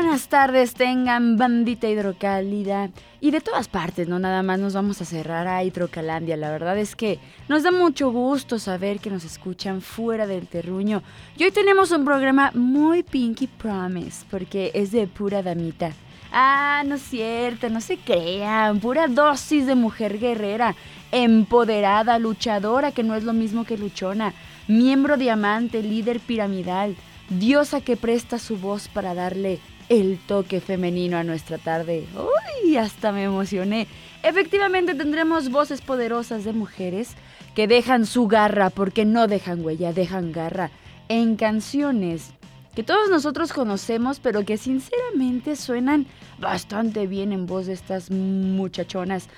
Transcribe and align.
Buenas 0.00 0.28
tardes, 0.28 0.74
tengan 0.74 1.36
bandita 1.36 1.88
hidrocálida 1.88 2.88
y 3.20 3.32
de 3.32 3.40
todas 3.40 3.66
partes, 3.66 4.06
no 4.06 4.20
nada 4.20 4.44
más 4.44 4.60
nos 4.60 4.72
vamos 4.72 5.02
a 5.02 5.04
cerrar 5.04 5.48
a 5.48 5.64
Hidrocalandia. 5.64 6.36
La 6.36 6.52
verdad 6.52 6.78
es 6.78 6.94
que 6.94 7.18
nos 7.48 7.64
da 7.64 7.72
mucho 7.72 8.12
gusto 8.12 8.60
saber 8.60 9.00
que 9.00 9.10
nos 9.10 9.24
escuchan 9.24 9.80
fuera 9.80 10.28
del 10.28 10.46
terruño. 10.46 11.02
Y 11.36 11.42
hoy 11.42 11.50
tenemos 11.50 11.90
un 11.90 12.04
programa 12.04 12.52
muy 12.54 13.02
Pinky 13.02 13.48
Promise 13.48 14.24
porque 14.30 14.70
es 14.72 14.92
de 14.92 15.08
pura 15.08 15.42
damita. 15.42 15.90
Ah, 16.30 16.84
no 16.86 16.94
es 16.94 17.02
cierto, 17.02 17.68
no 17.68 17.80
se 17.80 17.96
crean, 17.96 18.78
pura 18.78 19.08
dosis 19.08 19.66
de 19.66 19.74
mujer 19.74 20.20
guerrera, 20.20 20.76
empoderada, 21.10 22.20
luchadora, 22.20 22.92
que 22.92 23.02
no 23.02 23.16
es 23.16 23.24
lo 23.24 23.32
mismo 23.32 23.64
que 23.64 23.76
luchona, 23.76 24.32
miembro 24.68 25.16
diamante, 25.16 25.82
líder 25.82 26.20
piramidal, 26.20 26.94
diosa 27.30 27.80
que 27.80 27.96
presta 27.96 28.38
su 28.38 28.58
voz 28.58 28.86
para 28.86 29.12
darle 29.12 29.58
el 29.88 30.18
toque 30.18 30.60
femenino 30.60 31.16
a 31.16 31.24
nuestra 31.24 31.58
tarde. 31.58 32.06
¡Uy! 32.14 32.76
Hasta 32.76 33.12
me 33.12 33.24
emocioné. 33.24 33.86
Efectivamente 34.22 34.94
tendremos 34.94 35.50
voces 35.50 35.80
poderosas 35.80 36.44
de 36.44 36.52
mujeres 36.52 37.14
que 37.54 37.66
dejan 37.66 38.06
su 38.06 38.28
garra, 38.28 38.70
porque 38.70 39.04
no 39.04 39.26
dejan 39.26 39.64
huella, 39.64 39.92
dejan 39.92 40.32
garra, 40.32 40.70
en 41.08 41.36
canciones 41.36 42.32
que 42.74 42.84
todos 42.84 43.10
nosotros 43.10 43.52
conocemos, 43.52 44.20
pero 44.20 44.44
que 44.44 44.56
sinceramente 44.56 45.56
suenan 45.56 46.06
bastante 46.38 47.08
bien 47.08 47.32
en 47.32 47.46
voz 47.46 47.66
de 47.66 47.72
estas 47.72 48.10
muchachonas. 48.10 49.28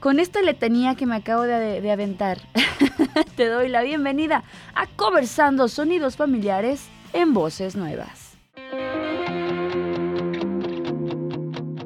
Con 0.00 0.20
esta 0.20 0.40
letanía 0.40 0.94
que 0.94 1.04
me 1.04 1.16
acabo 1.16 1.42
de, 1.42 1.82
de 1.82 1.90
aventar, 1.90 2.38
te 3.36 3.46
doy 3.48 3.68
la 3.68 3.82
bienvenida 3.82 4.44
a 4.74 4.86
Conversando 4.86 5.68
Sonidos 5.68 6.16
Familiares 6.16 6.86
en 7.12 7.34
Voces 7.34 7.76
Nuevas. 7.76 8.27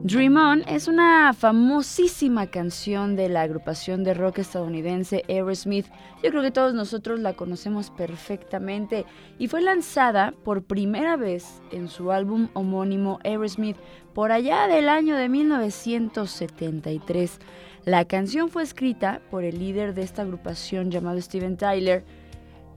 Dream 0.05 0.37
On 0.37 0.65
es 0.67 0.89
una 0.89 1.33
famosísima 1.33 2.49
canción 2.49 3.15
de 3.15 3.29
la 3.29 3.43
agrupación 3.43 4.03
de 4.03 4.15
rock 4.15 4.41
estadounidense 4.41 5.23
Aerosmith. 5.29 5.87
Yo 6.25 6.31
creo 6.31 6.43
que 6.43 6.51
todos 6.51 6.75
nosotros 6.75 7.21
la 7.21 7.35
conocemos 7.35 7.91
perfectamente 7.91 9.07
y 9.39 9.47
fue 9.47 9.63
lanzada 9.63 10.35
por 10.43 10.65
primera 10.65 11.17
vez 11.17 11.63
en 11.71 11.87
su 11.87 12.11
álbum 12.11 12.49
homónimo 12.55 13.21
Aerosmith 13.23 13.77
por 14.13 14.33
allá 14.33 14.67
del 14.67 14.89
año 14.89 15.15
de 15.15 15.29
1973. 15.29 17.39
La 17.85 18.05
canción 18.05 18.49
fue 18.49 18.65
escrita 18.65 19.23
por 19.31 19.45
el 19.45 19.61
líder 19.61 19.95
de 19.95 20.03
esta 20.03 20.23
agrupación 20.23 20.91
llamado 20.91 21.21
Steven 21.21 21.57
Tyler. 21.57 22.05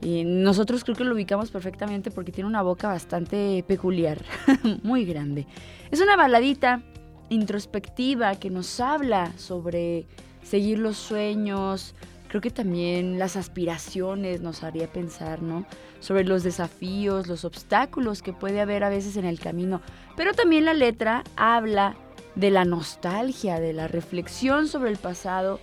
Y 0.00 0.22
nosotros 0.22 0.84
creo 0.84 0.94
que 0.94 1.02
lo 1.02 1.14
ubicamos 1.14 1.50
perfectamente 1.50 2.12
porque 2.12 2.30
tiene 2.30 2.46
una 2.46 2.62
boca 2.62 2.86
bastante 2.86 3.64
peculiar, 3.66 4.24
muy 4.84 5.04
grande. 5.04 5.48
Es 5.90 6.00
una 6.00 6.16
baladita 6.16 6.84
introspectiva 7.28 8.34
que 8.36 8.50
nos 8.50 8.80
habla 8.80 9.32
sobre 9.36 10.06
seguir 10.42 10.78
los 10.78 10.96
sueños, 10.96 11.94
creo 12.28 12.40
que 12.40 12.50
también 12.50 13.18
las 13.18 13.36
aspiraciones 13.36 14.40
nos 14.40 14.62
haría 14.62 14.86
pensar, 14.92 15.42
¿no? 15.42 15.66
Sobre 16.00 16.24
los 16.24 16.42
desafíos, 16.42 17.26
los 17.26 17.44
obstáculos 17.44 18.22
que 18.22 18.32
puede 18.32 18.60
haber 18.60 18.84
a 18.84 18.88
veces 18.88 19.16
en 19.16 19.24
el 19.24 19.40
camino. 19.40 19.80
Pero 20.16 20.34
también 20.34 20.64
la 20.64 20.74
letra 20.74 21.24
habla 21.36 21.96
de 22.34 22.50
la 22.50 22.64
nostalgia, 22.64 23.58
de 23.60 23.72
la 23.72 23.88
reflexión 23.88 24.68
sobre 24.68 24.90
el 24.90 24.98
pasado, 24.98 25.58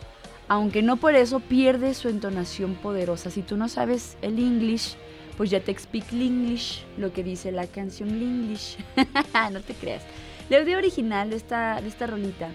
aunque 0.47 0.81
no 0.81 0.97
por 0.97 1.16
eso 1.16 1.40
pierde 1.40 1.94
su 1.94 2.09
entonación 2.09 2.75
poderosa. 2.75 3.29
Si 3.29 3.41
tú 3.41 3.56
no 3.56 3.69
sabes 3.69 4.18
el 4.22 4.40
English, 4.40 4.96
pues 5.38 5.50
ya 5.50 5.59
te 5.59 5.72
explico 5.72 6.07
el 6.12 6.23
English, 6.23 6.84
lo 6.97 7.13
que 7.13 7.23
dice 7.23 7.52
la 7.52 7.68
canción 7.68 8.09
English. 8.09 8.78
no 9.52 9.62
te 9.62 9.73
creas. 9.73 10.03
La 10.50 10.62
idea 10.62 10.78
original 10.78 11.30
de 11.30 11.38
esta, 11.38 11.80
de 11.81 11.88
esta 11.88 12.08
rolita 12.08 12.50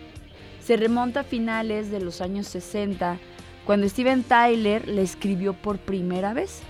se 0.63 0.77
remonta 0.77 1.21
a 1.21 1.25
finales 1.25 1.91
de 1.91 2.01
los 2.01 2.21
años 2.21 2.47
60, 2.49 3.19
cuando 3.65 3.89
Steven 3.89 4.23
Tyler 4.23 4.87
le 4.87 5.03
escribió 5.03 5.55
por 5.55 5.79
primera 5.79 6.35
vez. 6.35 6.61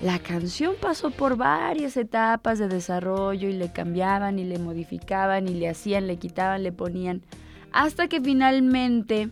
La 0.00 0.18
canción 0.18 0.74
pasó 0.80 1.10
por 1.10 1.36
varias 1.36 1.96
etapas 1.96 2.58
de 2.58 2.66
desarrollo 2.66 3.48
y 3.48 3.52
le 3.52 3.72
cambiaban 3.72 4.40
y 4.40 4.44
le 4.44 4.58
modificaban 4.58 5.48
y 5.48 5.54
le 5.54 5.68
hacían, 5.68 6.08
le 6.08 6.16
quitaban, 6.16 6.64
le 6.64 6.72
ponían, 6.72 7.22
hasta 7.70 8.08
que 8.08 8.20
finalmente 8.20 9.30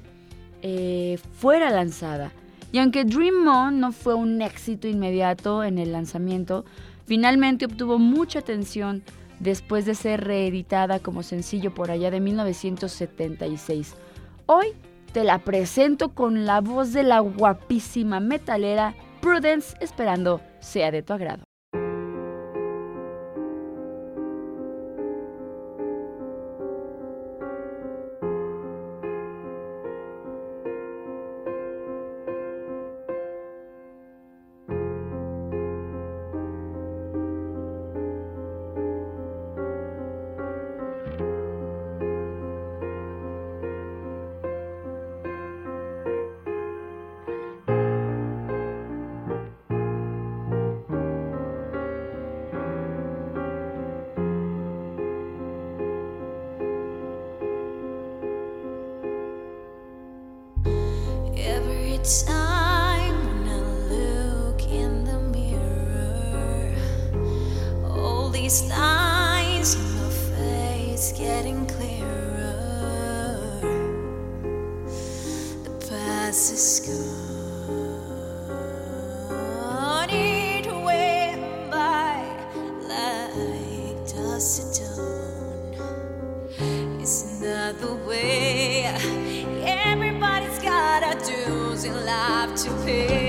eh, 0.63 1.19
fuera 1.33 1.71
lanzada. 1.71 2.31
Y 2.71 2.79
aunque 2.79 3.05
Dream 3.05 3.47
On 3.49 3.81
no 3.81 3.91
fue 3.91 4.15
un 4.15 4.41
éxito 4.41 4.87
inmediato 4.87 5.65
en 5.65 5.79
el 5.79 5.91
lanzamiento, 5.91 6.65
finalmente 7.07 7.65
obtuvo 7.65 7.99
mucha 7.99 8.39
atención 8.39 9.03
después 9.43 9.85
de 9.85 9.95
ser 9.95 10.25
reeditada 10.25 11.01
como 11.01 11.23
sencillo 11.23 11.75
por 11.75 11.91
allá 11.91 12.11
de 12.11 12.21
1976. 12.21 13.95
Hoy 14.47 14.69
te 15.13 15.25
la 15.25 15.41
presento 15.41 16.15
con 16.15 16.47
la 16.47 16.61
voz 16.61 16.93
de 16.93 17.03
la 17.03 17.21
guapísima 17.21 18.21
metalera 18.21 18.95
Prudence, 19.21 19.77
esperando 19.81 20.41
sea 20.61 20.91
de 20.91 21.03
tu 21.03 21.13
agrado. 21.13 21.45
baby. 92.93 93.22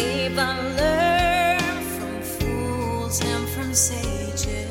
And 0.00 0.76
learn 0.76 1.82
from 1.82 2.22
fools 2.22 3.20
and 3.20 3.48
from 3.48 3.74
sages. 3.74 4.67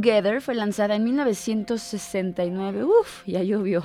Together 0.00 0.40
fue 0.40 0.54
lanzada 0.54 0.94
en 0.96 1.04
1969. 1.04 2.84
Uf, 2.84 3.26
ya 3.26 3.42
llovió. 3.42 3.84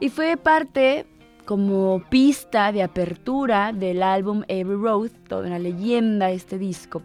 Y 0.00 0.08
fue 0.08 0.36
parte 0.36 1.06
como 1.44 2.02
pista 2.10 2.72
de 2.72 2.82
apertura 2.82 3.72
del 3.72 4.02
álbum 4.02 4.42
Every 4.48 4.76
Road, 4.76 5.12
toda 5.28 5.46
una 5.46 5.60
leyenda 5.60 6.32
este 6.32 6.58
disco. 6.58 7.02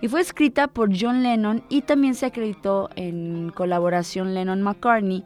Y 0.00 0.06
fue 0.06 0.20
escrita 0.20 0.68
por 0.68 0.90
John 0.96 1.24
Lennon 1.24 1.64
y 1.68 1.82
también 1.82 2.14
se 2.14 2.26
acreditó 2.26 2.88
en 2.94 3.50
colaboración 3.50 4.32
Lennon-McCartney. 4.32 5.24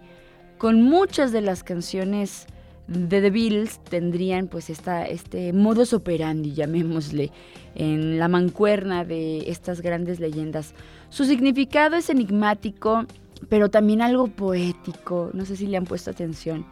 Con 0.57 0.81
muchas 0.81 1.31
de 1.31 1.43
las 1.43 1.65
canciones 1.65 2.47
The 2.91 3.31
Beatles 3.31 3.79
tendrían 3.89 4.49
pues 4.49 4.69
esta, 4.69 5.05
este 5.07 5.53
modus 5.53 5.93
operandi, 5.93 6.53
llamémosle, 6.53 7.31
en 7.75 8.19
la 8.19 8.29
mancuerna 8.29 9.05
de 9.05 9.51
estas 9.51 9.81
grandes 9.81 10.21
leyendas. 10.21 10.75
Su 11.09 11.25
significado 11.25 11.97
es 11.97 12.11
enigmático, 12.11 13.07
pero 13.49 13.71
también 13.71 14.03
algo 14.03 14.27
poético, 14.29 15.31
no 15.33 15.45
sé 15.45 15.57
si 15.57 15.67
le 15.67 15.77
han 15.77 15.85
puesto 15.85 16.11
atención. 16.11 16.67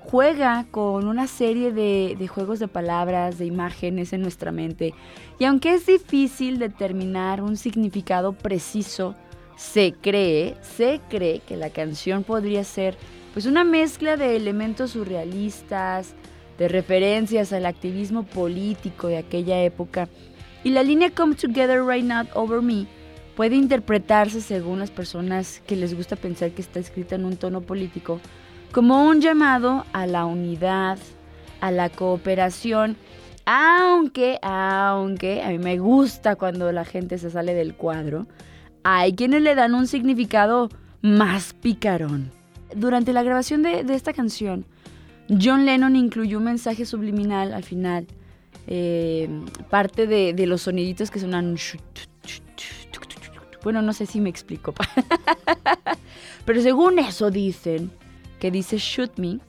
Juega 0.00 0.66
con 0.70 1.08
una 1.08 1.26
serie 1.26 1.72
de, 1.72 2.14
de 2.16 2.28
juegos 2.28 2.60
de 2.60 2.68
palabras, 2.68 3.38
de 3.38 3.46
imágenes 3.46 4.12
en 4.12 4.22
nuestra 4.22 4.52
mente, 4.52 4.94
y 5.38 5.44
aunque 5.44 5.74
es 5.74 5.84
difícil 5.84 6.58
determinar 6.58 7.42
un 7.42 7.56
significado 7.56 8.32
preciso, 8.32 9.16
se 9.56 9.94
cree, 9.94 10.54
se 10.62 11.00
cree 11.08 11.40
que 11.40 11.56
la 11.56 11.70
canción 11.70 12.22
podría 12.22 12.62
ser 12.62 12.96
pues 13.36 13.44
una 13.44 13.64
mezcla 13.64 14.16
de 14.16 14.34
elementos 14.34 14.92
surrealistas, 14.92 16.14
de 16.56 16.68
referencias 16.68 17.52
al 17.52 17.66
activismo 17.66 18.22
político 18.22 19.08
de 19.08 19.18
aquella 19.18 19.62
época. 19.62 20.08
Y 20.64 20.70
la 20.70 20.82
línea 20.82 21.10
Come 21.10 21.34
Together 21.34 21.84
Right 21.84 22.06
Now 22.06 22.28
Over 22.32 22.62
Me 22.62 22.86
puede 23.36 23.56
interpretarse 23.56 24.40
según 24.40 24.78
las 24.78 24.90
personas 24.90 25.60
que 25.66 25.76
les 25.76 25.94
gusta 25.94 26.16
pensar 26.16 26.52
que 26.52 26.62
está 26.62 26.80
escrita 26.80 27.16
en 27.16 27.26
un 27.26 27.36
tono 27.36 27.60
político 27.60 28.22
como 28.72 29.06
un 29.06 29.20
llamado 29.20 29.84
a 29.92 30.06
la 30.06 30.24
unidad, 30.24 30.96
a 31.60 31.70
la 31.70 31.90
cooperación, 31.90 32.96
aunque, 33.44 34.38
aunque 34.40 35.42
a 35.42 35.50
mí 35.50 35.58
me 35.58 35.76
gusta 35.76 36.36
cuando 36.36 36.72
la 36.72 36.86
gente 36.86 37.18
se 37.18 37.30
sale 37.30 37.52
del 37.52 37.74
cuadro, 37.74 38.26
hay 38.82 39.12
quienes 39.12 39.42
le 39.42 39.54
dan 39.54 39.74
un 39.74 39.86
significado 39.86 40.70
más 41.02 41.52
picarón. 41.52 42.35
Durante 42.74 43.12
la 43.12 43.22
grabación 43.22 43.62
de, 43.62 43.84
esta 43.94 44.12
canción, 44.12 44.64
John 45.28 45.66
Lennon 45.66 45.96
incluyó 45.96 46.38
un 46.38 46.44
mensaje 46.44 46.84
subliminal 46.84 47.52
al 47.52 47.62
final, 47.62 48.06
eh, 48.66 49.28
parte 49.70 50.06
de, 50.06 50.32
de 50.32 50.46
los 50.46 50.62
soniditos 50.62 51.10
que 51.10 51.20
sonan... 51.20 51.56
Bueno, 53.62 53.82
no 53.82 53.92
sé 53.92 54.06
si 54.06 54.20
me 54.20 54.30
explico. 54.30 54.74
Pero 56.44 56.62
según 56.62 57.00
eso 57.00 57.32
dicen, 57.32 57.90
que 58.38 58.52
dice 58.52 58.78
shoot 58.78 59.18
me, 59.18 59.40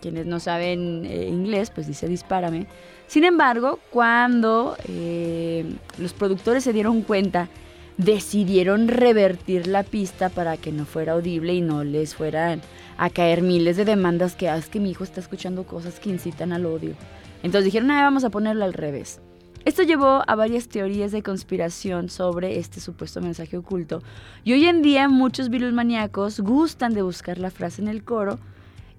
quienes 0.00 0.26
no 0.26 0.38
saben 0.38 1.04
eh, 1.06 1.26
inglés, 1.28 1.70
pues 1.70 1.86
dice 1.86 2.06
dispárame. 2.06 2.66
Sin 3.06 3.24
embargo, 3.24 3.80
cuando 3.90 4.76
eh, 4.88 5.64
los 5.98 6.12
productores 6.12 6.62
se 6.62 6.72
dieron 6.72 7.02
cuenta, 7.02 7.48
decidieron 7.96 8.88
revertir 8.88 9.66
la 9.66 9.82
pista 9.82 10.28
para 10.28 10.56
que 10.56 10.72
no 10.72 10.84
fuera 10.84 11.12
audible 11.12 11.54
y 11.54 11.60
no 11.60 11.84
les 11.84 12.14
fueran 12.14 12.60
a 12.96 13.10
caer 13.10 13.42
miles 13.42 13.76
de 13.76 13.84
demandas 13.84 14.34
que 14.34 14.48
"Ah, 14.48 14.56
es 14.56 14.68
que 14.68 14.80
mi 14.80 14.90
hijo 14.90 15.04
está 15.04 15.20
escuchando 15.20 15.64
cosas 15.64 16.00
que 16.00 16.10
incitan 16.10 16.52
al 16.52 16.66
odio. 16.66 16.94
Entonces 17.42 17.66
dijeron, 17.66 17.90
ah, 17.90 18.02
vamos 18.02 18.24
a 18.24 18.30
ponerlo 18.30 18.64
al 18.64 18.72
revés. 18.72 19.20
Esto 19.64 19.82
llevó 19.82 20.22
a 20.26 20.34
varias 20.34 20.68
teorías 20.68 21.10
de 21.12 21.22
conspiración 21.22 22.10
sobre 22.10 22.58
este 22.58 22.80
supuesto 22.80 23.20
mensaje 23.22 23.56
oculto. 23.56 24.02
Y 24.44 24.52
hoy 24.52 24.66
en 24.66 24.82
día 24.82 25.08
muchos 25.08 25.48
virus 25.48 25.72
maníacos 25.72 26.40
gustan 26.40 26.92
de 26.92 27.02
buscar 27.02 27.38
la 27.38 27.50
frase 27.50 27.80
en 27.80 27.88
el 27.88 28.04
coro. 28.04 28.38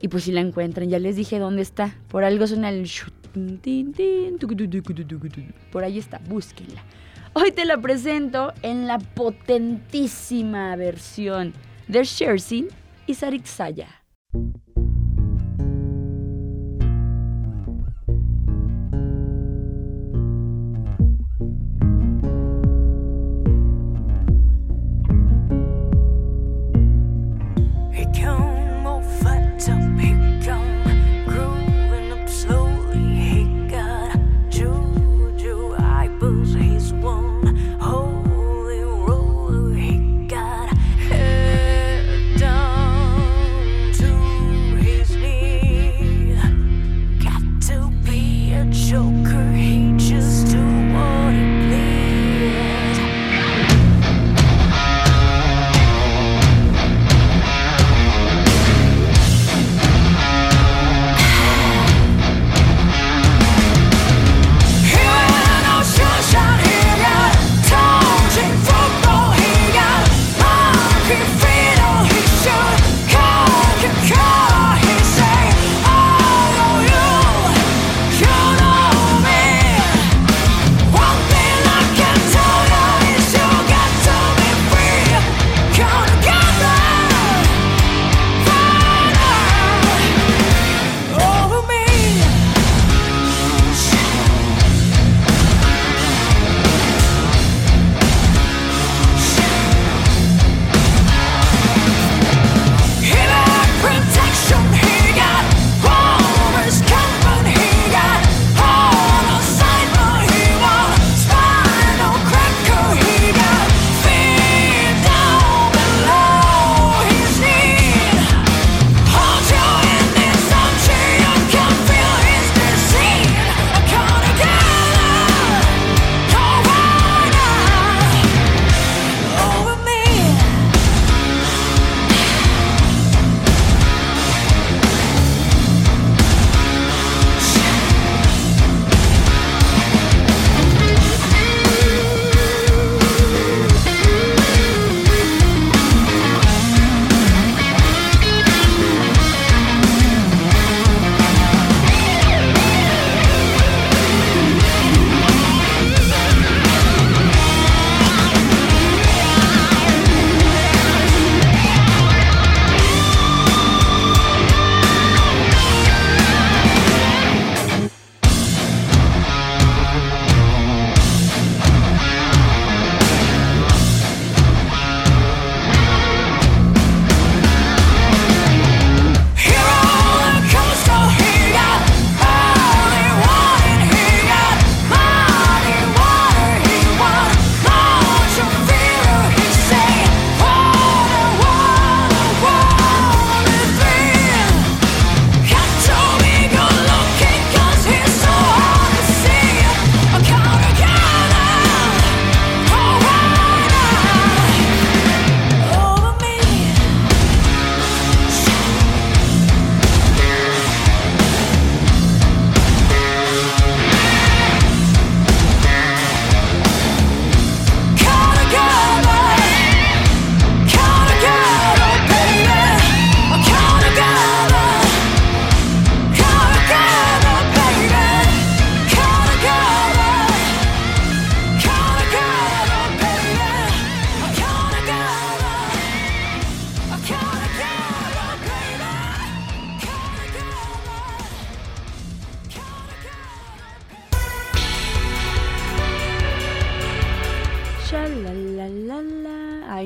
Y 0.02 0.08
pues 0.08 0.24
si 0.24 0.32
la 0.32 0.42
encuentran, 0.42 0.90
ya 0.90 1.00
les 1.00 1.16
dije 1.16 1.38
dónde 1.40 1.62
está. 1.62 1.96
Por 2.08 2.24
algo 2.24 2.48
suena 2.48 2.70
el... 2.70 2.90
Por 5.72 5.84
ahí 5.84 6.00
está, 6.00 6.20
búsquenla. 6.28 6.84
Hoy 7.38 7.52
te 7.52 7.66
la 7.66 7.78
presento 7.78 8.54
en 8.62 8.88
la 8.88 8.98
potentísima 8.98 10.74
versión 10.78 11.54
de 11.90 12.06
Shersin 12.06 12.70
y 13.08 13.14
Sarik 13.16 13.46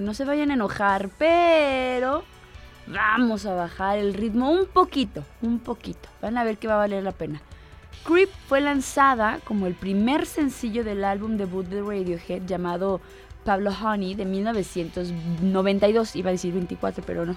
no 0.09 0.15
se 0.15 0.25
vayan 0.25 0.49
a 0.49 0.55
enojar, 0.55 1.11
pero 1.19 2.23
vamos 2.87 3.45
a 3.45 3.53
bajar 3.53 3.99
el 3.99 4.15
ritmo 4.15 4.49
un 4.49 4.65
poquito, 4.65 5.23
un 5.43 5.59
poquito. 5.59 6.09
Van 6.19 6.35
a 6.35 6.43
ver 6.43 6.57
que 6.57 6.67
va 6.67 6.73
a 6.73 6.77
valer 6.77 7.03
la 7.03 7.11
pena. 7.11 7.43
Creep 8.05 8.31
fue 8.47 8.59
lanzada 8.59 9.37
como 9.43 9.67
el 9.67 9.75
primer 9.75 10.25
sencillo 10.25 10.83
del 10.83 11.03
álbum 11.03 11.37
debut 11.37 11.63
de 11.67 11.83
Radiohead 11.83 12.47
llamado 12.47 13.01
Pablo 13.45 13.69
Honey 13.69 14.15
de 14.15 14.25
1992. 14.25 16.15
Iba 16.15 16.29
a 16.29 16.31
decir 16.31 16.55
24, 16.55 17.03
pero 17.05 17.27
no. 17.27 17.35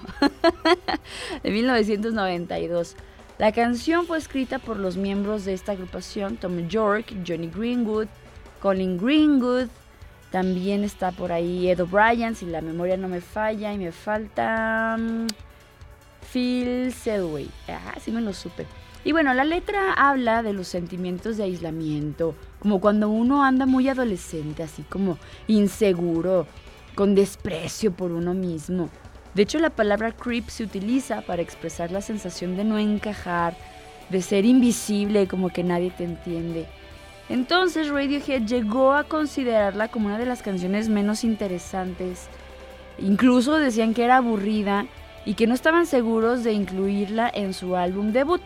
de 1.43 1.51
1992. 1.51 2.95
La 3.37 3.51
canción 3.51 4.07
fue 4.07 4.17
escrita 4.17 4.57
por 4.57 4.77
los 4.77 4.97
miembros 4.97 5.45
de 5.45 5.53
esta 5.53 5.73
agrupación, 5.73 6.37
Tom 6.37 6.67
York, 6.67 7.13
Johnny 7.23 7.51
Greenwood, 7.53 8.07
Colin 8.63 8.97
Greenwood, 8.97 9.67
también 10.33 10.83
está 10.83 11.11
por 11.11 11.31
ahí 11.31 11.69
Ed 11.69 11.79
O'Brien, 11.79 12.35
si 12.35 12.47
la 12.47 12.61
memoria 12.61 12.97
no 12.97 13.07
me 13.07 13.21
falla, 13.21 13.71
y 13.71 13.77
me 13.77 13.91
falta 13.91 14.97
mm, 14.97 15.27
Phil 16.33 16.91
Selway. 16.91 17.51
Ah, 17.67 17.93
sí 18.01 18.09
me 18.09 18.19
lo 18.19 18.33
supe. 18.33 18.65
Y 19.05 19.11
bueno, 19.11 19.31
la 19.35 19.43
letra 19.43 19.93
habla 19.93 20.41
de 20.41 20.53
los 20.53 20.67
sentimientos 20.67 21.37
de 21.37 21.43
aislamiento, 21.43 22.33
como 22.57 22.81
cuando 22.81 23.09
uno 23.09 23.43
anda 23.43 23.67
muy 23.67 23.87
adolescente, 23.89 24.63
así 24.63 24.81
como 24.81 25.19
inseguro, 25.45 26.47
con 26.95 27.13
desprecio 27.13 27.91
por 27.91 28.11
uno 28.11 28.33
mismo. 28.33 28.89
De 29.35 29.43
hecho, 29.43 29.59
la 29.59 29.69
palabra 29.69 30.13
creep 30.13 30.49
se 30.49 30.63
utiliza 30.63 31.21
para 31.21 31.43
expresar 31.43 31.91
la 31.91 32.01
sensación 32.01 32.57
de 32.57 32.63
no 32.63 32.79
encajar, 32.79 33.55
de 34.09 34.23
ser 34.23 34.45
invisible, 34.45 35.27
como 35.27 35.49
que 35.49 35.63
nadie 35.63 35.91
te 35.91 36.05
entiende. 36.05 36.65
Entonces 37.29 37.89
Radiohead 37.89 38.43
llegó 38.43 38.93
a 38.93 39.05
considerarla 39.05 39.87
como 39.87 40.07
una 40.07 40.17
de 40.17 40.25
las 40.25 40.41
canciones 40.41 40.89
menos 40.89 41.23
interesantes. 41.23 42.27
Incluso 42.99 43.57
decían 43.57 43.93
que 43.93 44.03
era 44.03 44.17
aburrida 44.17 44.85
y 45.25 45.35
que 45.35 45.47
no 45.47 45.53
estaban 45.53 45.85
seguros 45.85 46.43
de 46.43 46.53
incluirla 46.53 47.31
en 47.33 47.53
su 47.53 47.75
álbum 47.75 48.11
debut. 48.11 48.41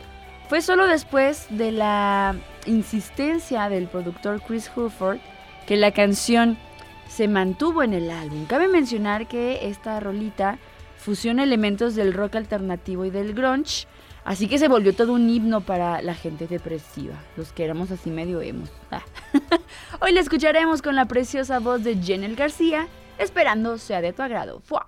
Fue 0.47 0.61
solo 0.61 0.87
después 0.87 1.47
de 1.49 1.71
la 1.71 2.35
insistencia 2.65 3.67
del 3.69 3.87
productor 3.87 4.41
Chris 4.41 4.71
Huford 4.73 5.17
que 5.65 5.75
la 5.75 5.91
canción 5.91 6.57
se 7.09 7.27
mantuvo 7.27 7.83
en 7.83 7.93
el 7.93 8.11
álbum. 8.11 8.45
Cabe 8.45 8.67
mencionar 8.67 9.27
que 9.27 9.67
esta 9.67 9.99
rolita 9.99 10.59
fusiona 10.97 11.43
elementos 11.43 11.95
del 11.95 12.13
rock 12.13 12.35
alternativo 12.35 13.05
y 13.05 13.09
del 13.09 13.33
grunge, 13.33 13.87
así 14.27 14.47
que 14.47 14.59
se 14.59 14.67
volvió 14.67 14.93
todo 14.93 15.13
un 15.13 15.29
himno 15.29 15.61
para 15.61 16.01
la 16.01 16.13
gente 16.13 16.47
depresiva, 16.47 17.15
los 17.37 17.53
que 17.53 17.63
éramos 17.63 17.91
así 17.91 18.09
medio 18.09 18.41
emos. 18.41 18.69
Ah. 18.91 19.01
Hoy 20.01 20.11
la 20.11 20.19
escucharemos 20.19 20.81
con 20.81 20.95
la 20.95 21.05
preciosa 21.05 21.59
voz 21.59 21.83
de 21.83 21.95
Jenel 21.95 22.35
García, 22.35 22.87
esperando 23.17 23.77
sea 23.77 24.01
de 24.01 24.11
tu 24.11 24.21
agrado. 24.21 24.59
¡Fua! 24.59 24.86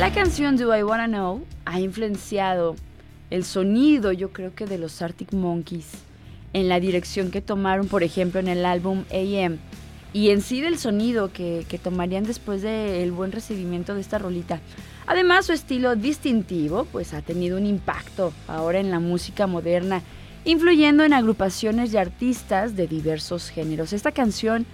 La 0.00 0.14
canción 0.14 0.56
Do 0.56 0.74
I 0.74 0.82
Wanna 0.82 1.08
Know 1.08 1.44
ha 1.66 1.78
influenciado 1.78 2.74
el 3.28 3.44
sonido, 3.44 4.12
yo 4.12 4.32
creo 4.32 4.54
que 4.54 4.64
de 4.64 4.78
los 4.78 5.02
Arctic 5.02 5.34
Monkeys, 5.34 5.90
en 6.54 6.70
la 6.70 6.80
dirección 6.80 7.30
que 7.30 7.42
tomaron, 7.42 7.86
por 7.86 8.02
ejemplo, 8.02 8.40
en 8.40 8.48
el 8.48 8.64
álbum 8.64 9.04
AM, 9.12 9.58
y 10.14 10.30
en 10.30 10.40
sí 10.40 10.62
del 10.62 10.78
sonido 10.78 11.34
que, 11.34 11.66
tomarían 11.82 12.24
después 12.24 12.62
del 12.62 13.12
buen 13.12 13.30
recibimiento 13.30 13.94
de 13.94 14.00
esta 14.00 14.18
rolita. 14.18 14.60
Además, 15.06 15.44
su 15.44 15.52
estilo 15.52 15.94
distintivo, 15.96 16.86
pues 16.86 17.12
ha 17.12 17.20
tenido 17.20 17.58
un 17.58 17.66
impacto 17.66 18.32
ahora 18.48 18.80
en 18.80 18.90
la 18.90 19.00
música 19.00 19.46
moderna, 19.46 20.00
influyendo 20.46 21.04
en 21.04 21.12
agrupaciones 21.12 21.92
y 21.92 21.98
artistas 21.98 22.74
de 22.74 22.86
diversos 22.86 23.50
géneros. 23.50 23.92
Esta 23.92 24.12
canción 24.12 24.64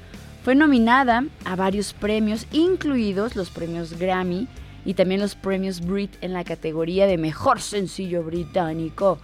fue 0.45 0.55
nominada 0.55 1.25
a 1.45 1.57
varios 1.57 1.95
premios, 1.95 2.47
incluidos 2.53 3.35
los 3.35 3.51
premios 3.51 3.99
Grammy, 3.99 4.47
y 4.87 4.94
también 4.94 5.20
los 5.20 5.35
premios 5.35 5.81
Brit 5.81 6.12
en 6.22 6.33
la 6.33 6.44
categoría 6.44 7.09
de 7.09 7.18
Mejor 7.18 7.61
Sencillo 7.61 8.22
Británico. 8.22 9.18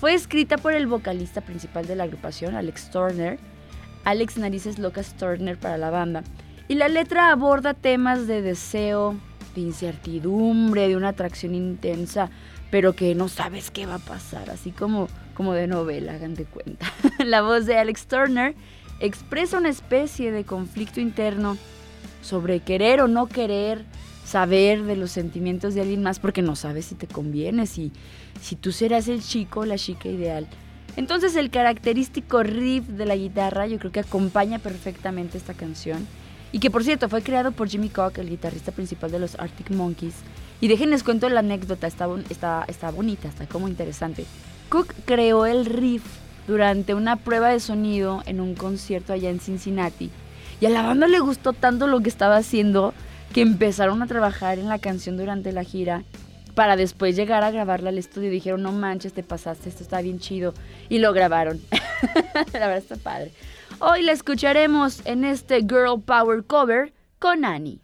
Fue 0.00 0.14
escrita 0.14 0.56
por 0.56 0.72
el 0.72 0.86
vocalista 0.86 1.40
principal 1.40 1.86
de 1.88 1.96
la 1.96 2.04
agrupación, 2.04 2.54
Alex 2.54 2.90
Turner, 2.90 3.38
Alex 4.04 4.38
Narices 4.38 4.78
Locas 4.78 5.16
Turner 5.16 5.58
para 5.58 5.76
la 5.76 5.90
banda, 5.90 6.22
y 6.68 6.76
la 6.76 6.88
letra 6.88 7.32
aborda 7.32 7.74
temas 7.74 8.28
de 8.28 8.42
deseo, 8.42 9.16
de 9.56 9.62
incertidumbre, 9.62 10.86
de 10.86 10.96
una 10.96 11.08
atracción 11.08 11.52
intensa, 11.52 12.30
pero 12.70 12.92
que 12.92 13.16
no 13.16 13.26
sabes 13.28 13.72
qué 13.72 13.86
va 13.86 13.96
a 13.96 13.98
pasar, 13.98 14.50
así 14.50 14.70
como, 14.70 15.08
como 15.34 15.52
de 15.52 15.66
novela, 15.66 16.12
hagan 16.12 16.34
de 16.34 16.44
cuenta. 16.44 16.86
la 17.24 17.42
voz 17.42 17.66
de 17.66 17.76
Alex 17.76 18.06
Turner 18.06 18.54
expresa 19.00 19.58
una 19.58 19.68
especie 19.68 20.30
de 20.30 20.44
conflicto 20.44 21.00
interno 21.00 21.56
sobre 22.22 22.60
querer 22.60 23.00
o 23.00 23.08
no 23.08 23.26
querer, 23.26 23.84
saber 24.28 24.84
de 24.84 24.94
los 24.94 25.10
sentimientos 25.10 25.74
de 25.74 25.80
alguien 25.80 26.02
más 26.02 26.18
porque 26.18 26.42
no 26.42 26.54
sabes 26.54 26.84
si 26.86 26.94
te 26.94 27.06
conviene, 27.06 27.66
si, 27.66 27.92
si 28.42 28.56
tú 28.56 28.72
serás 28.72 29.08
el 29.08 29.22
chico 29.22 29.60
o 29.60 29.64
la 29.64 29.78
chica 29.78 30.08
ideal. 30.08 30.46
Entonces 30.96 31.34
el 31.36 31.48
característico 31.48 32.42
riff 32.42 32.86
de 32.88 33.06
la 33.06 33.16
guitarra 33.16 33.66
yo 33.66 33.78
creo 33.78 33.92
que 33.92 34.00
acompaña 34.00 34.58
perfectamente 34.58 35.38
esta 35.38 35.54
canción. 35.54 36.06
Y 36.52 36.60
que 36.60 36.70
por 36.70 36.84
cierto 36.84 37.08
fue 37.08 37.22
creado 37.22 37.52
por 37.52 37.68
Jimmy 37.68 37.88
Cock, 37.88 38.18
el 38.18 38.28
guitarrista 38.28 38.72
principal 38.72 39.10
de 39.10 39.18
los 39.18 39.38
Arctic 39.38 39.70
Monkeys. 39.70 40.14
Y 40.60 40.68
déjenles 40.68 41.04
cuento 41.04 41.28
la 41.28 41.40
anécdota, 41.40 41.86
está, 41.86 42.08
está, 42.28 42.64
está 42.68 42.90
bonita, 42.90 43.28
está 43.28 43.46
como 43.46 43.68
interesante. 43.68 44.26
Cook 44.68 44.92
creó 45.06 45.46
el 45.46 45.64
riff 45.64 46.02
durante 46.46 46.94
una 46.94 47.16
prueba 47.16 47.48
de 47.48 47.60
sonido 47.60 48.22
en 48.26 48.40
un 48.40 48.54
concierto 48.54 49.12
allá 49.12 49.30
en 49.30 49.40
Cincinnati. 49.40 50.10
Y 50.60 50.66
a 50.66 50.70
la 50.70 50.82
banda 50.82 51.06
le 51.06 51.20
gustó 51.20 51.52
tanto 51.52 51.86
lo 51.86 52.00
que 52.00 52.08
estaba 52.08 52.36
haciendo 52.36 52.92
que 53.32 53.42
empezaron 53.42 54.02
a 54.02 54.06
trabajar 54.06 54.58
en 54.58 54.68
la 54.68 54.78
canción 54.78 55.16
durante 55.16 55.52
la 55.52 55.64
gira 55.64 56.04
para 56.54 56.76
después 56.76 57.14
llegar 57.14 57.44
a 57.44 57.50
grabarla 57.50 57.90
al 57.90 57.98
estudio. 57.98 58.30
Dijeron, 58.30 58.62
no 58.62 58.72
manches, 58.72 59.12
te 59.12 59.22
pasaste, 59.22 59.68
esto 59.68 59.82
está 59.82 60.00
bien 60.00 60.18
chido. 60.18 60.54
Y 60.88 60.98
lo 60.98 61.12
grabaron. 61.12 61.60
la 62.52 62.66
verdad 62.66 62.78
está 62.78 62.96
padre. 62.96 63.32
Hoy 63.78 64.02
la 64.02 64.12
escucharemos 64.12 65.02
en 65.04 65.24
este 65.24 65.60
Girl 65.60 66.02
Power 66.04 66.44
Cover 66.44 66.92
con 67.18 67.44
Annie. 67.44 67.80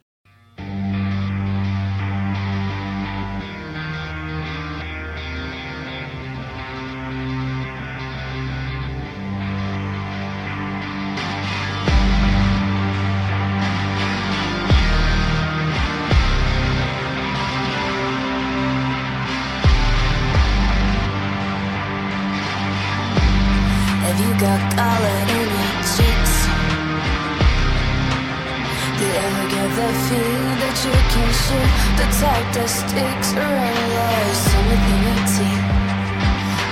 Get 29.48 29.68
the 29.78 29.88
feeling 30.06 30.56
that 30.60 30.76
you 30.84 30.94
can 31.12 31.30
shoot 31.44 31.70
the 31.98 32.06
type 32.20 32.48
that 32.56 32.68
sticks 32.68 33.30
around 33.32 33.88
like 33.98 34.34
something 34.48 35.02
in 35.12 35.20
teeth? 35.32 35.66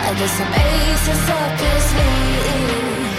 I 0.03 0.11
guess 0.19 0.35
I'm 0.43 0.53
aces 0.53 1.25
up 1.33 1.53
his 1.63 1.83
sleeve. 1.91 3.13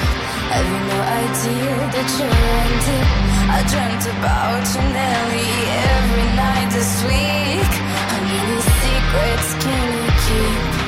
Having 0.54 0.86
no 0.86 1.00
idea 1.24 1.74
that 1.94 2.10
you're 2.18 2.40
in 2.62 2.72
deep. 2.86 3.10
I 3.56 3.60
dreamt 3.72 4.06
about 4.18 4.64
you 4.70 4.84
nearly 4.98 5.50
every 5.98 6.30
night 6.38 6.70
this 6.70 6.94
week. 7.10 7.74
How 8.12 8.22
many 8.22 8.60
secrets 8.82 9.50
can 9.64 9.86
you 9.98 10.10
keep? 10.26 10.84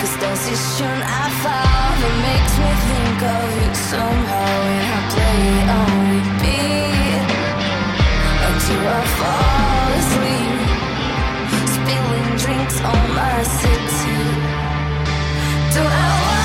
Cause 0.00 0.14
tune 0.78 1.02
I 1.04 1.26
found 1.44 1.96
that 2.00 2.16
makes 2.28 2.54
me 2.62 2.70
think 2.88 3.18
of 3.34 3.46
you 3.60 3.72
somehow 3.92 4.50
when 4.64 4.84
I 4.88 5.00
play 5.12 5.40
it 5.56 5.68
on 5.80 6.35
drinks 12.38 12.80
on 12.80 13.14
my 13.14 13.42
city. 13.42 14.16
Don't 15.74 15.86
I 15.86 16.35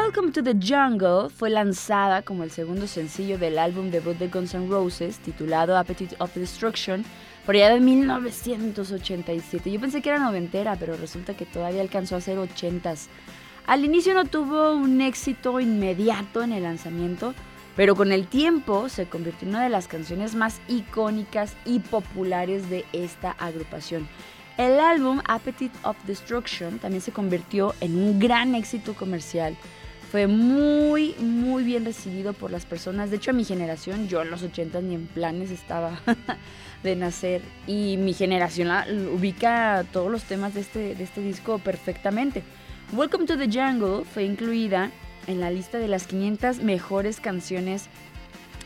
Welcome 0.00 0.30
to 0.32 0.42
the 0.44 0.54
Jungle 0.54 1.28
fue 1.28 1.50
lanzada 1.50 2.22
como 2.22 2.44
el 2.44 2.52
segundo 2.52 2.86
sencillo 2.86 3.36
del 3.36 3.58
álbum 3.58 3.90
debut 3.90 4.16
de 4.16 4.28
Guns 4.28 4.54
N' 4.54 4.68
Roses 4.68 5.18
titulado 5.18 5.76
Appetite 5.76 6.14
of 6.20 6.32
Destruction 6.36 7.04
por 7.44 7.56
allá 7.56 7.70
de 7.74 7.80
1987. 7.80 9.72
Yo 9.72 9.80
pensé 9.80 10.00
que 10.00 10.08
era 10.08 10.20
noventera, 10.20 10.76
pero 10.76 10.96
resulta 10.96 11.36
que 11.36 11.46
todavía 11.46 11.80
alcanzó 11.80 12.14
a 12.14 12.20
ser 12.20 12.38
ochentas. 12.38 13.08
Al 13.66 13.84
inicio 13.84 14.14
no 14.14 14.24
tuvo 14.24 14.72
un 14.72 15.00
éxito 15.00 15.58
inmediato 15.58 16.44
en 16.44 16.52
el 16.52 16.62
lanzamiento, 16.62 17.34
pero 17.74 17.96
con 17.96 18.12
el 18.12 18.28
tiempo 18.28 18.88
se 18.88 19.06
convirtió 19.06 19.48
en 19.48 19.56
una 19.56 19.64
de 19.64 19.70
las 19.70 19.88
canciones 19.88 20.36
más 20.36 20.60
icónicas 20.68 21.56
y 21.66 21.80
populares 21.80 22.70
de 22.70 22.84
esta 22.92 23.32
agrupación. 23.32 24.08
El 24.58 24.80
álbum 24.80 25.20
Appetite 25.26 25.76
of 25.82 25.96
Destruction 26.04 26.78
también 26.78 27.00
se 27.00 27.12
convirtió 27.12 27.74
en 27.80 27.96
un 27.96 28.18
gran 28.18 28.54
éxito 28.54 28.94
comercial. 28.94 29.56
Fue 30.10 30.26
muy, 30.26 31.14
muy 31.18 31.64
bien 31.64 31.84
recibido 31.84 32.32
por 32.32 32.50
las 32.50 32.64
personas. 32.64 33.10
De 33.10 33.16
hecho, 33.16 33.30
a 33.32 33.34
mi 33.34 33.44
generación, 33.44 34.08
yo 34.08 34.22
en 34.22 34.30
los 34.30 34.42
80 34.42 34.80
ni 34.80 34.94
en 34.94 35.06
planes 35.06 35.50
estaba 35.50 36.00
de 36.82 36.96
nacer. 36.96 37.42
Y 37.66 37.96
mi 37.98 38.14
generación 38.14 38.68
la- 38.68 38.86
ubica 39.14 39.84
todos 39.92 40.10
los 40.10 40.22
temas 40.24 40.54
de 40.54 40.60
este, 40.62 40.94
de 40.94 41.04
este 41.04 41.20
disco 41.20 41.58
perfectamente. 41.58 42.42
Welcome 42.92 43.26
to 43.26 43.36
the 43.36 43.46
Jungle 43.50 44.04
fue 44.06 44.24
incluida 44.24 44.90
en 45.26 45.40
la 45.40 45.50
lista 45.50 45.76
de 45.78 45.88
las 45.88 46.06
500 46.06 46.62
mejores 46.62 47.20
canciones 47.20 47.88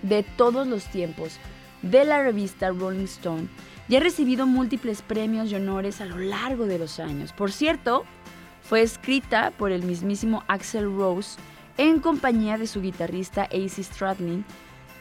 de 0.02 0.22
todos 0.22 0.68
los 0.68 0.84
tiempos 0.84 1.38
de 1.82 2.04
la 2.04 2.22
revista 2.22 2.68
Rolling 2.70 3.04
Stone 3.06 3.48
y 3.88 3.96
ha 3.96 4.00
recibido 4.00 4.46
múltiples 4.46 5.02
premios 5.02 5.50
y 5.50 5.56
honores 5.56 6.00
a 6.00 6.04
lo 6.06 6.18
largo 6.18 6.66
de 6.66 6.78
los 6.78 7.00
años. 7.00 7.32
Por 7.32 7.50
cierto, 7.50 8.04
fue 8.62 8.82
escrita 8.82 9.52
por 9.56 9.72
el 9.72 9.82
mismísimo 9.82 10.44
Axel 10.48 10.84
Rose 10.84 11.38
en 11.78 12.00
compañía 12.00 12.58
de 12.58 12.66
su 12.66 12.80
guitarrista 12.80 13.44
AC 13.44 13.82
Stradlin, 13.82 14.44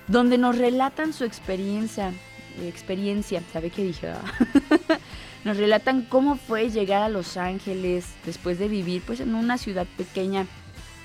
donde 0.08 0.38
nos 0.38 0.58
relatan 0.58 1.14
su 1.14 1.24
experiencia, 1.24 2.12
experiencia, 2.62 3.42
¿sabe 3.52 3.70
qué 3.70 3.84
dije? 3.84 4.12
nos 5.44 5.58
relatan 5.58 6.04
cómo 6.04 6.36
fue 6.36 6.70
llegar 6.70 7.02
a 7.02 7.10
Los 7.10 7.38
Ángeles 7.38 8.08
después 8.26 8.60
de 8.60 8.68
vivir 8.68 9.02
pues 9.06 9.20
en 9.20 9.36
una 9.36 9.58
ciudad 9.58 9.88
pequeña 9.98 10.46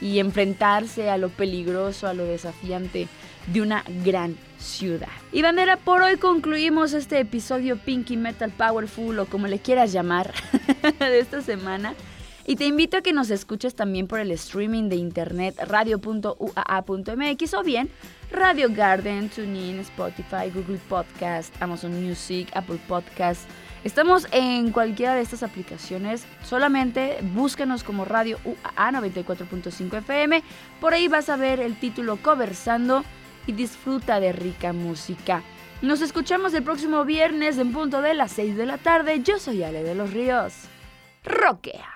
y 0.01 0.19
enfrentarse 0.19 1.11
a 1.11 1.17
lo 1.17 1.31
peligroso, 1.31 2.07
a 2.07 2.15
lo 2.15 2.25
desafiante 2.25 3.09
de 3.47 3.63
una 3.63 3.85
gran 4.05 4.37
ciudad. 4.59 5.09
Y 5.33 5.43
bandera, 5.43 5.77
por 5.77 6.03
hoy 6.03 6.17
concluimos 6.17 6.93
este 6.93 7.19
episodio 7.19 7.79
Pinky 7.79 8.17
Metal 8.17 8.51
Powerful 8.51 9.19
o 9.21 9.27
como 9.27 9.47
le 9.47 9.59
quieras 9.59 9.93
llamar 9.93 10.33
de 10.99 11.19
esta 11.19 11.41
semana. 11.43 11.95
Y 12.49 12.55
te 12.55 12.65
invito 12.65 12.97
a 12.97 13.03
que 13.03 13.13
nos 13.13 13.31
escuches 13.31 13.75
también 13.75 14.07
por 14.07 14.21
el 14.21 14.31
streaming 14.31 14.89
de 14.89 14.95
internet 14.95 15.59
radio.uaa.mx 15.67 17.55
o 17.55 17.63
bien 17.65 17.91
Radio 18.31 18.69
Garden, 18.71 19.29
TuneIn, 19.29 19.81
Spotify, 19.81 20.51
Google 20.55 20.79
Podcast, 20.89 21.53
Amazon 21.61 22.01
Music, 22.01 22.49
Apple 22.55 22.79
Podcast. 22.87 23.43
Estamos 23.83 24.29
en 24.31 24.71
cualquiera 24.71 25.17
de 25.17 25.23
estas 25.23 25.43
aplicaciones. 25.43 26.25
Solamente 26.45 27.19
búscanos 27.35 27.83
como 27.83 28.05
Radio 28.05 28.39
UAA 28.45 28.93
94.5 28.93 29.99
FM. 29.99 30.43
Por 30.81 30.95
ahí 30.95 31.09
vas 31.09 31.29
a 31.29 31.37
ver 31.37 31.59
el 31.59 31.77
título 31.79 32.17
Conversando 32.17 33.05
y 33.49 33.53
disfruta 33.53 34.21
de 34.21 34.33
rica 34.33 34.73
música. 34.73 35.43
Nos 35.83 36.01
escuchamos 36.01 36.55
el 36.55 36.63
próximo 36.63 37.05
viernes 37.05 37.59
en 37.59 37.73
punto 37.73 38.03
de 38.03 38.15
las 38.15 38.31
6 38.33 38.57
de 38.57 38.67
la 38.67 38.79
tarde. 38.79 39.21
Yo 39.23 39.41
soy 39.41 39.65
Ale 39.65 39.83
de 39.83 39.97
los 39.97 40.13
Ríos. 40.13 40.53
Roquea. 41.25 41.96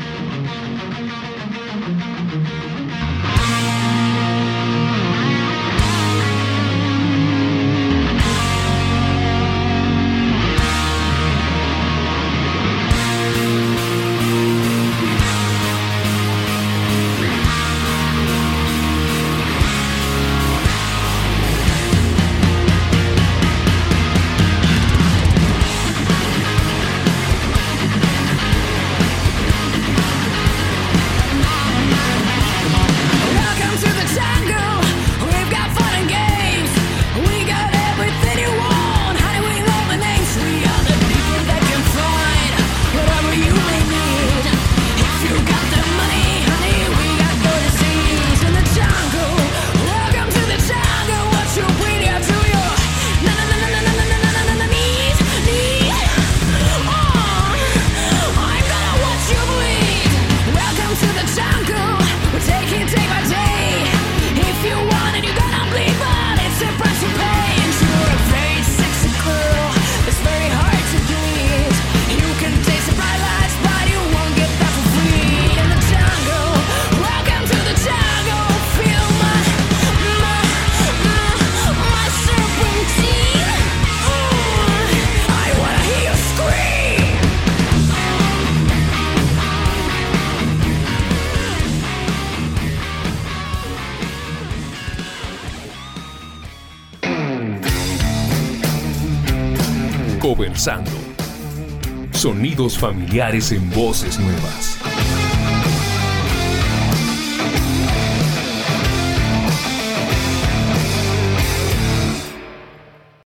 Familiares 102.77 103.51
en 103.51 103.69
voces 103.71 104.19
nuevas. 104.19 104.80